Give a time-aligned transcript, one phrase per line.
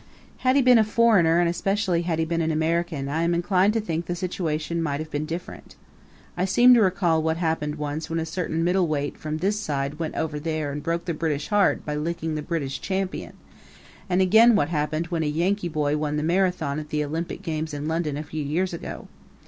[0.37, 3.73] Had he been a foreigner and especially had he been an American I am inclined
[3.73, 5.75] to think the situation might have been different.
[6.35, 10.15] I seem to recall what happened once when a certain middleweight from this side went
[10.15, 13.33] over there and broke the British heart by licking the British champion;
[14.09, 17.71] and again what happened when a Yankee boy won the Marathon at the Olympic games
[17.71, 19.07] in London a few years ago.